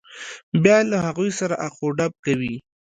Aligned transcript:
بیا 0.63 0.77
له 0.91 0.97
هغوی 1.07 1.31
سره 1.39 1.55
اخ 1.67 1.75
و 1.83 1.87
ډب 1.97 2.13
کوي. 2.25 2.55